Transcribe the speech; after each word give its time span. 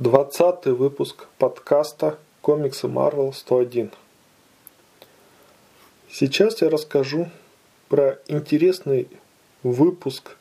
Двадцатый 0.00 0.74
выпуск 0.74 1.26
подкаста 1.38 2.20
«Комиксы 2.40 2.86
Marvel 2.86 3.32
101». 3.32 3.92
Сейчас 6.08 6.62
я 6.62 6.70
расскажу 6.70 7.28
про 7.88 8.16
интересный 8.28 9.08
выпуск 9.64 10.36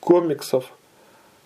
комиксов 0.00 0.72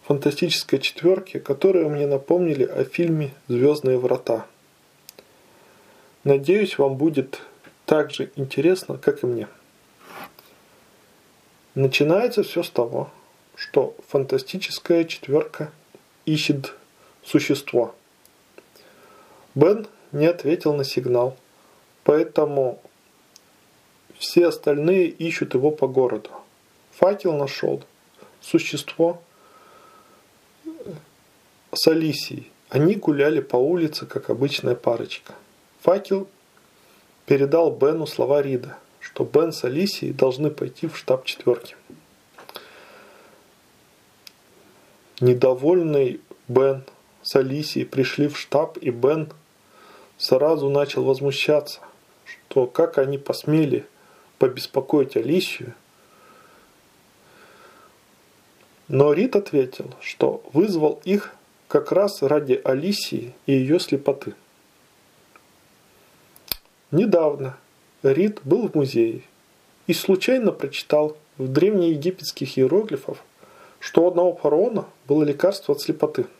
фантастической 0.04 0.78
четверки, 0.78 1.40
которые 1.40 1.88
мне 1.88 2.06
напомнили 2.06 2.62
о 2.62 2.85
фильме 2.85 3.35
«Звездные 3.48 3.98
врата». 3.98 4.46
Надеюсь, 6.22 6.78
вам 6.78 6.94
будет 6.94 7.40
так 7.85 8.12
же 8.12 8.30
интересно, 8.37 8.96
как 8.96 9.24
и 9.24 9.26
мне. 9.26 9.48
Начинается 11.74 12.44
все 12.44 12.62
с 12.62 12.71
того, 12.71 13.10
что 13.56 13.96
фантастическая 14.06 15.03
четверка 15.03 15.72
ищет 16.24 16.77
существо. 17.29 17.95
Бен 19.55 19.87
не 20.12 20.27
ответил 20.27 20.75
на 20.75 20.84
сигнал, 20.84 21.37
поэтому 22.05 22.80
все 24.19 24.47
остальные 24.48 25.09
ищут 25.09 25.55
его 25.55 25.71
по 25.71 25.87
городу. 25.87 26.30
Факел 26.93 27.37
нашел 27.37 27.83
существо 28.41 29.23
с 31.73 31.87
Алисией. 31.87 32.51
Они 32.71 32.95
гуляли 32.95 33.41
по 33.41 33.57
улице, 33.57 34.07
как 34.07 34.30
обычная 34.30 34.74
парочка. 34.74 35.35
Факел 35.83 36.29
передал 37.27 37.71
Бену 37.71 38.07
слова 38.07 38.43
Рида, 38.43 38.79
что 39.01 39.24
Бен 39.24 39.52
с 39.52 39.65
Алисией 39.65 40.13
должны 40.13 40.51
пойти 40.51 40.87
в 40.87 40.97
штаб 40.97 41.24
четверки. 41.24 41.77
Недовольный 45.21 46.21
Бен 46.49 46.85
с 47.23 47.37
Алисией 47.37 47.87
пришли 47.87 48.29
в 48.29 48.39
штаб, 48.39 48.79
и 48.79 48.91
Бен 48.91 49.31
сразу 50.16 50.69
начал 50.69 51.05
возмущаться, 51.05 51.80
что 52.25 52.66
как 52.66 52.99
они 52.99 53.19
посмели 53.19 53.87
побеспокоить 54.38 55.16
Алисию. 55.16 55.75
Но 58.88 59.13
Рид 59.13 59.37
ответил, 59.37 59.93
что 60.01 60.43
вызвал 60.52 61.01
их 61.05 61.35
как 61.66 61.93
раз 61.93 62.23
ради 62.23 62.60
Алисии 62.65 63.35
и 63.47 63.53
ее 63.53 63.79
слепоты. 63.79 64.34
Недавно 66.91 67.58
Рид 68.03 68.41
был 68.44 68.69
в 68.69 68.75
музее 68.75 69.22
и 69.86 69.92
случайно 69.92 70.53
прочитал 70.53 71.19
в 71.36 71.48
древнеегипетских 71.48 72.56
иероглифах, 72.58 73.19
что 73.78 74.05
у 74.05 74.08
одного 74.08 74.34
фараона 74.34 74.86
было 75.06 75.22
лекарство 75.25 75.75
от 75.75 75.82
слепоты– 75.82 76.27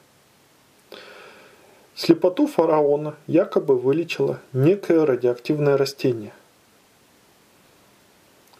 Слепоту 1.99 2.47
фараона 2.47 3.17
якобы 3.27 3.77
вылечило 3.77 4.39
некое 4.53 5.05
радиоактивное 5.05 5.77
растение. 5.77 6.33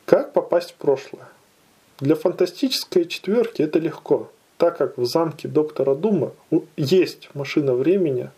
Как 0.07 0.33
попасть 0.33 0.73
в 0.73 0.75
прошлое? 0.75 1.29
Для 2.01 2.17
фантастической 2.17 3.05
четверки 3.05 3.63
это 3.63 3.79
легко, 3.79 4.29
так 4.57 4.77
как 4.77 4.99
в 4.99 5.07
замке 5.07 5.47
доктора 5.47 5.95
Дума 5.95 6.33
есть 6.77 7.33
машина 7.35 7.75
времени, 7.75 8.31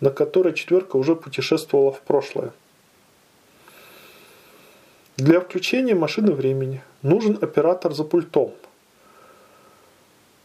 на 0.00 0.08
которой 0.08 0.54
четверка 0.54 0.96
уже 0.96 1.16
путешествовала 1.16 1.92
в 1.92 2.00
прошлое. 2.00 2.52
Для 5.18 5.42
включения 5.42 5.94
машины 5.94 6.32
времени 6.32 6.82
нужен 7.02 7.36
оператор 7.42 7.92
за 7.92 8.04
пультом, 8.04 8.54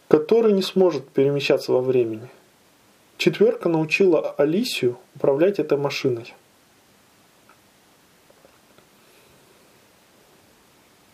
который 0.09 0.51
не 0.51 0.63
сможет 0.63 1.07
перемещаться 1.07 1.71
во 1.71 1.79
времени– 1.79 2.27
Четверка 3.17 3.69
научила 3.69 4.31
Алисию 4.31 4.97
управлять 5.15 5.59
этой 5.59 5.77
машиной. 5.77 6.33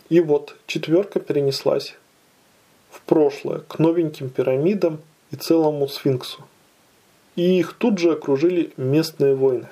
И 0.10 0.20
вот 0.20 0.58
четверка 0.66 1.20
перенеслась 1.20 1.96
в 2.90 3.02
прошлое, 3.02 3.60
к 3.60 3.80
новеньким 3.80 4.30
пирамидам 4.30 5.00
и 5.30 5.36
целому 5.36 5.88
сфинксу. 5.88 6.44
И 7.36 7.60
их 7.60 7.74
тут 7.74 8.00
же 8.00 8.12
окружили 8.12 8.74
местные 8.76 9.36
войны. 9.36 9.68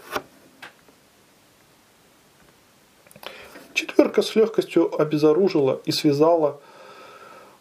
Четверка 3.73 4.21
с 4.21 4.35
легкостью 4.35 5.01
обезоружила 5.01 5.81
и 5.83 5.91
связала 5.91 6.61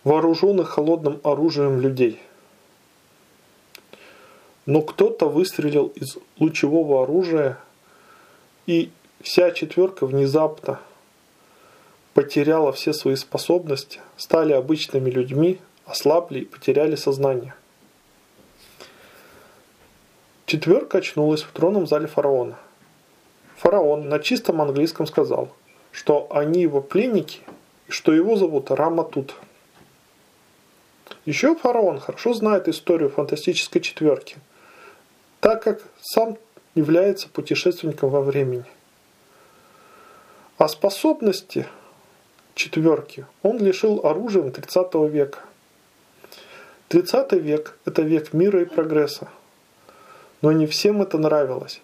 вооруженных 0.05 0.69
холодным 0.69 1.21
оружием 1.25 1.81
людей– 1.81 2.21
но 4.69 4.83
кто-то 4.83 5.31
выстрелил 5.31 5.87
из 5.95 6.19
лучевого 6.39 7.05
оружия, 7.05 7.59
и 8.67 8.91
вся 9.23 9.51
четверка 9.51 10.07
внезапно 10.07 10.79
потеряла 12.13 12.71
все 12.73 12.93
свои 12.93 13.17
способности, 13.17 14.01
стали 14.19 14.53
обычными 14.53 15.09
людьми, 15.09 15.59
ослабли 15.87 16.41
и 16.41 16.45
потеряли 16.45 16.97
сознание. 16.97 17.55
Четверка 20.45 20.99
очнулась 20.99 21.41
в 21.41 21.51
тронном 21.53 21.87
зале 21.87 22.07
фараона. 22.07 22.59
Фараон 23.57 24.11
на 24.11 24.19
чистом 24.19 24.61
английском 24.61 25.07
сказал, 25.07 25.49
что 25.93 26.27
они 26.31 26.61
его 26.61 26.83
пленники 26.83 27.41
и 27.87 27.91
что 27.91 28.13
его 28.13 28.37
зовут 28.37 28.71
Раматут. 28.71 29.35
Еще 31.25 31.57
фараон 31.57 32.01
хорошо 32.01 32.35
знает 32.35 32.69
историю 32.69 33.09
фантастической 33.09 33.81
четверки– 33.81 34.37
так 35.41 35.63
как 35.63 35.83
сам 36.01 36.37
является 36.75 37.29
путешественником 37.29 38.11
во 38.11 38.21
времени. 38.21 38.65
А 40.57 40.69
способности 40.69 41.67
четверки 42.55 43.27
он 43.43 43.59
лишил 43.59 44.01
оружием 44.05 44.51
30 44.51 44.95
века. 45.11 45.41
30 46.89 47.33
век– 47.35 47.79
это 47.85 48.03
век 48.03 48.33
мира 48.33 48.63
и 48.63 48.65
прогресса. 48.65 49.29
Но 50.43 50.53
не 50.53 50.67
всем 50.67 51.03
это 51.03 51.19
нравилось. 51.19 51.81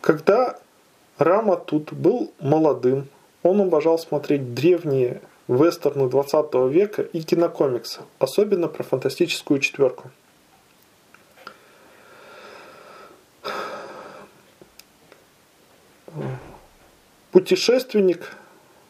Когда 0.00 0.58
Рама 1.18 1.56
тут 1.56 1.92
был 1.92 2.32
молодым, 2.38 3.08
он 3.42 3.60
обожал 3.60 3.98
смотреть 3.98 4.54
древние 4.54 5.20
вестерны 5.48 6.08
20 6.08 6.54
века 6.70 7.02
и 7.02 7.22
кинокомиксы, 7.22 8.02
особенно 8.18 8.68
про 8.68 8.84
фантастическую 8.84 9.58
четверку. 9.60 10.10
Путешественник 17.30 18.34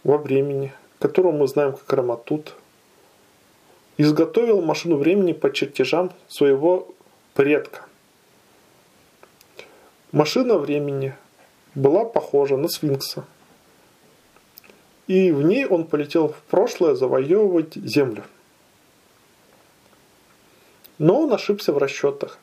во 0.04 0.16
времени, 0.16 0.72
которого 1.00 1.32
мы 1.32 1.48
знаем 1.48 1.72
как 1.72 1.92
Раматут, 1.92 2.54
изготовил 3.96 4.62
машину 4.62 4.96
времени 4.96 5.32
по 5.32 5.52
чертежам 5.52 6.12
своего 6.28 6.94
предка. 7.34 7.82
Машина 10.12 10.56
времени 10.56 11.14
была 11.74 12.04
похожа 12.04 12.56
на 12.56 12.68
сфинкса. 12.68 13.24
И 15.08 15.32
в 15.32 15.42
ней 15.42 15.66
он 15.66 15.84
полетел 15.84 16.28
в 16.28 16.36
прошлое 16.42 16.94
завоевывать 16.94 17.74
землю. 17.74 18.24
Но 20.98 21.22
он 21.22 21.32
ошибся 21.32 21.72
в 21.72 21.78
расчетах. 21.78 22.38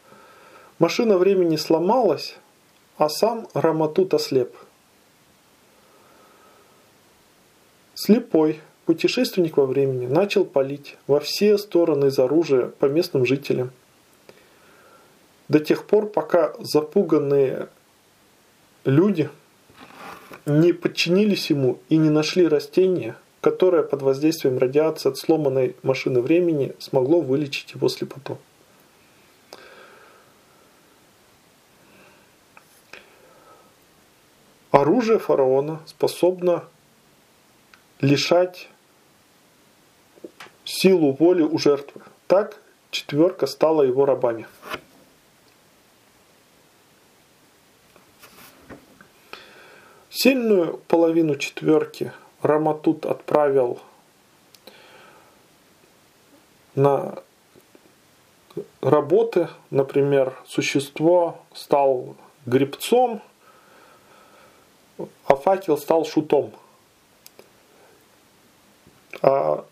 Машина 0.77 1.17
времени 1.17 1.55
сломалась, 1.55 2.35
а 2.97 3.07
сам 3.07 3.47
Раматут 3.53 4.13
ослеп– 4.13 4.55
Слепой, 8.05 8.59
путешественник 8.85 9.57
во 9.57 9.65
времени, 9.65 10.05
начал 10.05 10.45
палить 10.45 10.95
во 11.07 11.19
все 11.19 11.57
стороны 11.57 12.09
из 12.09 12.19
оружия 12.19 12.67
по 12.67 12.85
местным 12.85 13.25
жителям. 13.25 13.71
До 15.47 15.59
тех 15.59 15.85
пор, 15.87 16.05
пока 16.05 16.53
запуганные 16.59 17.67
люди 18.83 19.31
не 20.45 20.71
подчинились 20.71 21.49
ему 21.49 21.79
и 21.89 21.97
не 21.97 22.11
нашли 22.11 22.47
растение, 22.47 23.15
которое 23.41 23.81
под 23.81 24.03
воздействием 24.03 24.59
радиации 24.59 25.09
от 25.09 25.17
сломанной 25.17 25.75
машины 25.81 26.21
времени 26.21 26.75
смогло 26.77 27.21
вылечить 27.21 27.73
его 27.73 27.89
слепоту. 27.89 28.37
Оружие 34.69 35.17
фараона 35.17 35.79
способно 35.87 36.65
лишать 38.01 38.69
силу 40.63 41.13
воли 41.13 41.41
у 41.41 41.57
жертвы. 41.57 42.01
Так 42.27 42.59
четверка 42.91 43.47
стала 43.47 43.83
его 43.83 44.05
рабами. 44.05 44.47
Сильную 50.09 50.77
половину 50.87 51.35
четверки 51.35 52.11
Раматут 52.41 53.05
отправил 53.05 53.79
на 56.73 57.15
работы, 58.81 59.49
например, 59.71 60.37
существо 60.45 61.39
стал 61.53 62.15
грибцом, 62.45 63.21
а 65.25 65.35
факел 65.35 65.77
стал 65.77 66.05
шутом. 66.05 66.53
А 69.21 69.65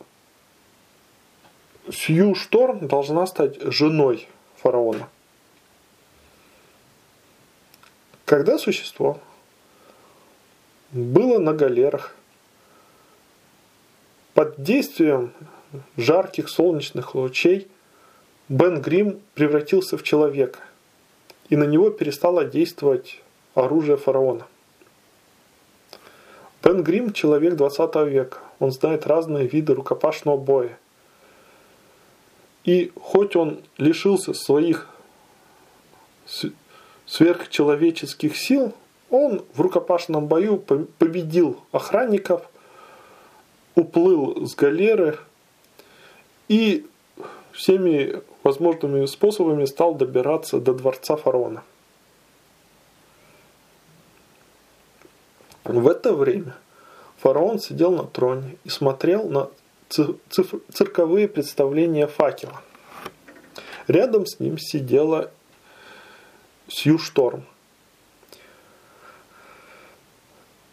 Сью 1.91 2.35
Шторм 2.35 2.87
должна 2.87 3.25
стать 3.27 3.61
женой 3.61 4.27
фараона. 4.57 5.09
Когда 8.25 8.57
существо 8.57 9.19
было 10.91 11.39
на 11.39 11.53
галерах, 11.53 12.15
под 14.33 14.61
действием 14.63 15.33
жарких 15.97 16.49
солнечных 16.49 17.15
лучей 17.15 17.67
Бен 18.49 18.81
Грим 18.81 19.19
превратился 19.33 19.97
в 19.97 20.03
человека, 20.03 20.59
и 21.49 21.55
на 21.55 21.65
него 21.65 21.89
перестало 21.89 22.45
действовать 22.45 23.21
оружие 23.55 23.97
фараона. 23.97 24.47
Бен 26.63 26.83
Грим– 26.83 27.11
человек 27.13 27.55
20 27.55 27.95
века. 28.07 28.39
Он 28.63 28.71
знает 28.71 29.05
разные 29.05 29.45
виды 29.45 29.73
рукопашного 29.73 30.37
боя. 30.37 30.79
И 32.63 32.93
хоть 32.95 33.35
он 33.35 33.59
лишился 33.77 34.33
своих 34.33 34.87
сверхчеловеческих 37.05 38.37
сил, 38.37 38.73
он 39.09 39.43
в 39.53 39.59
рукопашном 39.59 40.27
бою 40.27 40.59
победил 40.59 41.59
охранников, 41.73 42.49
уплыл 43.75 44.47
с 44.47 44.55
галеры 44.55 45.19
и 46.47 46.85
всеми 47.51 48.21
возможными 48.43 49.07
способами 49.07 49.65
стал 49.65 49.93
добираться 49.93 50.61
до 50.61 50.73
дворца 50.73 51.17
фараона. 51.17 51.63
В 55.65 55.85
это 55.85 56.13
время 56.13 56.55
фараон 57.23 57.57
сидел 57.57 57.91
на 57.91 58.03
троне 58.03 58.57
и 58.65 58.69
смотрел 58.69 59.29
на 59.29 59.49
цирковые 59.87 61.29
представления 61.29 62.05
факела. 62.05 62.61
Рядом 63.87 64.25
с 64.25 64.41
ним 64.41 64.57
сидела 64.57 65.31
Сью 66.67 66.97
Шторм. 66.99 67.45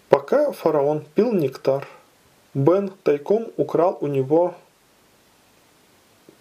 Пока 0.08 0.50
фараон 0.50 1.04
пил 1.14 1.32
нектар, 1.32 1.86
Бен 2.52 2.90
тайком 3.04 3.52
украл 3.56 3.98
у 4.00 4.08
него 4.08 4.56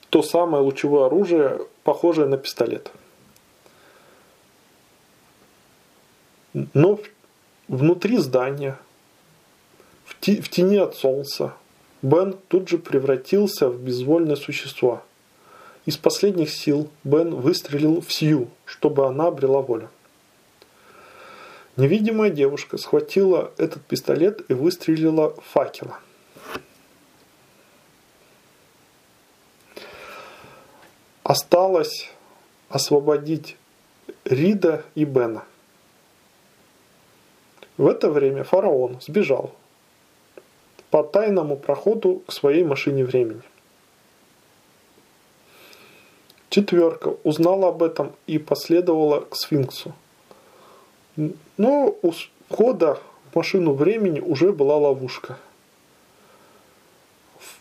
то 0.10 0.24
самое 0.24 0.64
лучевое 0.64 1.06
оружие, 1.06 1.68
похожее 1.84 2.28
на 2.28 2.38
пистолет. 2.38 2.92
Но 6.54 7.00
внутри 7.68 8.18
здания, 8.18 8.76
в 10.22 10.50
тени 10.50 10.78
от 10.78 10.96
солнца, 10.96 11.54
Бен 12.02 12.38
тут 12.48 12.70
же 12.70 12.78
превратился 12.78 13.70
в 13.70 13.80
безвольное 13.80 14.36
существо. 14.36 15.02
Из 15.86 15.98
последних 15.98 16.50
сил 16.52 16.90
Бен 17.04 17.36
выстрелил 17.36 18.02
в 18.02 18.12
Сью, 18.12 18.50
чтобы 18.66 19.08
она 19.08 19.28
обрела 19.28 19.62
волю. 19.62 19.90
Невидимая 21.78 22.30
девушка 22.30 22.78
схватила 22.78 23.52
этот 23.58 23.84
пистолет 23.86 24.44
и 24.50 24.54
выстрелила 24.54 25.34
факела. 25.42 26.00
Осталось 31.24 32.10
освободить 32.70 33.56
Рида 34.26 34.84
и 34.96 35.06
Бена. 35.06 35.44
В 37.78 37.88
это 37.88 38.10
время 38.10 38.44
фараон 38.44 39.00
сбежал 39.00 39.56
по 40.90 41.04
тайному 41.04 41.56
проходу 41.56 42.22
к 42.28 42.32
своей 42.32 42.64
машине 42.64 43.06
времени. 43.06 43.42
Четверка 46.50 47.16
узнала 47.24 47.70
об 47.70 47.84
этом 47.84 48.12
и 48.26 48.40
последовала 48.40 49.22
к 49.22 49.36
сфинксу. 49.36 49.94
Но 51.58 51.96
у 52.02 52.12
входа 52.50 53.00
в 53.32 53.36
машину 53.36 53.74
времени 53.74 54.20
уже 54.20 54.52
была 54.52 54.78
ловушка. 54.78 55.38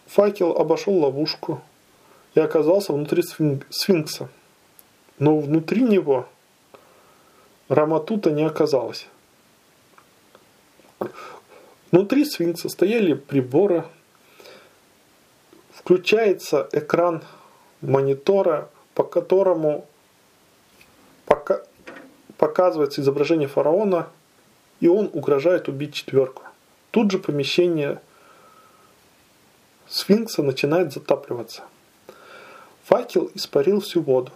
Факел 0.06 0.52
обошел 0.52 0.94
ловушку 0.94 1.60
и 2.34 2.40
оказался 2.40 2.92
внутри 2.92 3.22
сфинкса. 3.70 4.28
Но 5.18 5.38
внутри 5.38 5.82
него 5.82 6.26
Раматута 7.68 8.30
не 8.30 8.44
оказалось. 8.44 9.06
Внутри 11.90 12.26
сфинкса 12.26 12.68
стояли 12.68 13.14
приборы, 13.14 13.84
включается 15.72 16.68
экран 16.72 17.22
монитора, 17.80 18.68
по 18.94 19.04
которому 19.04 19.86
пока 21.24 21.62
показывается 22.36 23.00
изображение 23.00 23.48
фараона, 23.48 24.10
и 24.80 24.88
он 24.88 25.08
угрожает 25.14 25.68
убить 25.68 25.94
четверку. 25.94 26.42
Тут 26.90 27.10
же 27.10 27.18
помещение 27.18 28.02
сфинкса 29.88 30.42
начинает 30.42 30.92
затапливаться. 30.92 31.62
Факел 32.84 33.30
испарил 33.34 33.80
всю 33.80 34.02
воду. 34.02 34.30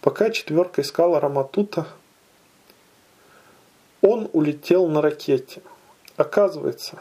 Пока 0.00 0.30
четверка 0.30 0.82
искала 0.82 1.20
Раматута, 1.20 1.88
он 4.00 4.30
улетел 4.32 4.86
на 4.86 5.02
ракете– 5.02 5.60
Оказывается, 6.16 6.98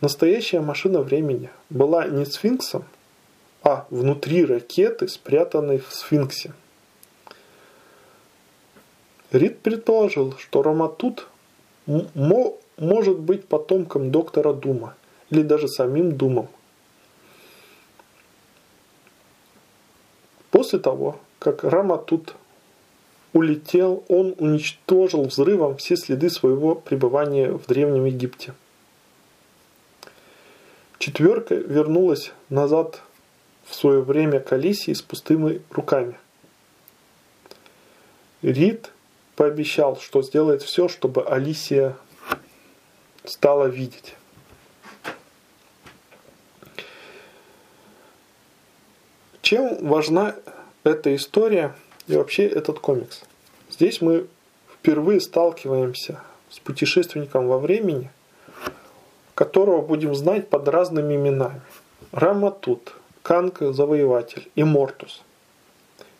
настоящая 0.00 0.60
машина 0.60 1.00
времени 1.00 1.50
была 1.70 2.06
не 2.06 2.24
сфинксом, 2.24 2.84
а 3.62 3.86
внутри 3.90 4.44
ракеты, 4.44 5.08
спрятанной 5.08 5.78
в 5.78 5.92
сфинксе. 5.94 6.52
Рид 9.30 9.60
предположил, 9.60 10.36
что 10.38 10.62
Роматут 10.62 11.28
может 11.86 13.18
быть 13.18 13.46
потомком 13.46 14.10
доктора 14.10 14.52
Дума 14.52 14.94
или 15.30 15.42
даже 15.42 15.68
самим 15.68 16.16
Думом. 16.16 16.48
После 20.50 20.78
того, 20.78 21.18
как 21.38 21.64
Раматут 21.64 22.34
улетел, 23.36 24.02
он 24.08 24.34
уничтожил 24.38 25.24
взрывом 25.24 25.76
все 25.76 25.96
следы 25.96 26.30
своего 26.30 26.74
пребывания 26.74 27.50
в 27.50 27.66
Древнем 27.66 28.06
Египте. 28.06 28.54
Четверка 30.98 31.54
вернулась 31.54 32.32
назад 32.48 33.02
в 33.66 33.74
свое 33.74 34.00
время 34.00 34.40
к 34.40 34.52
Алисии 34.52 34.94
с 34.94 35.02
пустыми 35.02 35.60
руками. 35.70 36.18
Рид 38.40 38.90
пообещал, 39.34 39.98
что 40.00 40.22
сделает 40.22 40.62
все, 40.62 40.88
чтобы 40.88 41.22
Алисия 41.22 41.94
стала 43.24 43.66
видеть. 43.66 44.14
Чем 49.42 49.86
важна 49.86 50.36
эта 50.84 51.14
история– 51.14 51.74
и 52.06 52.16
вообще 52.16 52.46
этот 52.46 52.78
комикс. 52.78 53.22
Здесь 53.70 54.00
мы 54.00 54.26
впервые 54.72 55.20
сталкиваемся 55.20 56.20
с 56.50 56.58
путешественником 56.58 57.48
во 57.48 57.58
времени, 57.58 58.10
которого 59.34 59.82
будем 59.82 60.14
знать 60.14 60.48
под 60.48 60.68
разными 60.68 61.14
именами. 61.14 61.60
Раматут, 62.12 62.94
Канг 63.22 63.58
Завоеватель 63.60 64.48
и 64.54 64.62
Мортус. 64.62 65.22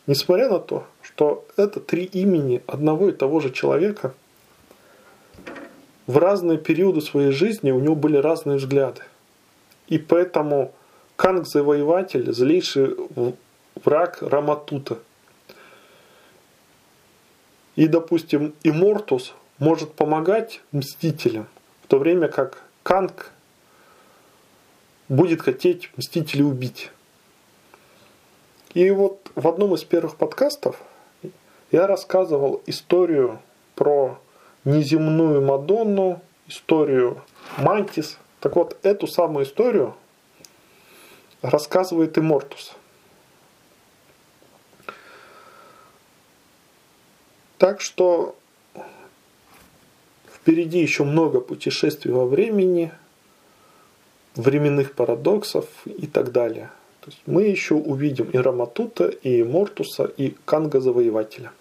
Несмотря 0.05 0.49
на 0.49 0.59
то, 0.59 0.85
что 1.01 1.45
это 1.55 1.79
три 1.79 2.03
имени 2.03 2.61
одного 2.67 3.09
и 3.09 3.13
того 3.13 3.39
же 3.39 3.51
человека, 3.51 4.13
в 6.05 6.17
разные 6.17 6.57
периоды 6.57 7.01
своей 7.01 7.31
жизни 7.31 7.71
у 7.71 7.79
него 7.79 7.95
были 7.95 8.17
разные 8.17 8.57
взгляды. 8.57 9.01
И 9.87 9.97
поэтому 9.97 10.73
Канг 11.15 11.47
Завоеватель– 11.47 12.31
злейший 12.33 12.95
враг 13.83 14.19
Раматута– 14.21 14.99
и, 17.77 17.87
допустим, 17.87 18.55
Иммортус 18.63 19.33
может 19.59 19.93
помогать 19.93 20.61
Мстителям, 20.71 21.47
в 21.83 21.87
то 21.87 21.99
время 21.99 22.27
как 22.27 22.63
Канг 22.81 23.31
будет 25.07 25.43
хотеть 25.43 25.89
Мстителей 25.95 26.43
убить. 26.43 26.89
И 28.73 28.89
вот 28.89 29.31
в 29.35 29.47
одном 29.47 29.75
из 29.75 29.83
первых 29.83 30.17
подкастов 30.17 30.81
я 31.71 31.85
рассказывал 31.85 32.63
историю 32.65 33.39
про 33.75 34.19
неземную 34.65 35.43
Мадонну, 35.43 36.19
историю 36.47 37.21
Мантис. 37.57 38.17
Так 38.39 38.55
вот, 38.55 38.75
эту 38.81 39.05
самую 39.05 39.45
историю 39.45 39.95
рассказывает 41.43 42.17
и. 42.17 42.73
Так 47.57 47.81
что 47.81 48.35
впереди 50.33 50.79
еще 50.79 51.03
много 51.03 51.41
путешествий 51.41 52.13
во 52.13 52.25
времени, 52.25 52.91
временных 54.35 54.93
парадоксов 54.93 55.65
и 55.85 56.07
так 56.07 56.31
далее. 56.31 56.69
То 57.01 57.11
есть 57.11 57.21
мы 57.25 57.43
еще 57.43 57.75
увидим 57.75 58.29
и 58.29 58.37
Раматута, 58.37 59.07
и 59.07 59.43
Мортуса, 59.43 60.05
и 60.05 60.35
Канга 60.45 60.79
Завоевателя. 60.79 61.51